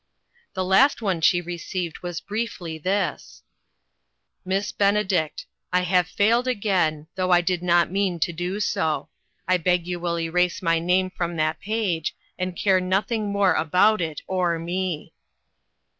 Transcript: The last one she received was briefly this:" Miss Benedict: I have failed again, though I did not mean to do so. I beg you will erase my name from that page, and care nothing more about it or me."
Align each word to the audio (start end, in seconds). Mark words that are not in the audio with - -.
The 0.55 0.65
last 0.65 1.03
one 1.03 1.21
she 1.21 1.41
received 1.41 1.99
was 1.99 2.21
briefly 2.21 2.79
this:" 2.79 3.43
Miss 4.45 4.71
Benedict: 4.71 5.45
I 5.71 5.81
have 5.81 6.07
failed 6.07 6.47
again, 6.47 7.05
though 7.13 7.29
I 7.29 7.41
did 7.41 7.61
not 7.61 7.91
mean 7.91 8.19
to 8.21 8.33
do 8.33 8.59
so. 8.59 9.09
I 9.47 9.57
beg 9.57 9.85
you 9.85 9.99
will 9.99 10.19
erase 10.19 10.59
my 10.63 10.79
name 10.79 11.11
from 11.11 11.35
that 11.35 11.59
page, 11.61 12.15
and 12.39 12.55
care 12.57 12.81
nothing 12.81 13.31
more 13.31 13.53
about 13.53 14.01
it 14.01 14.21
or 14.25 14.57
me." 14.57 15.13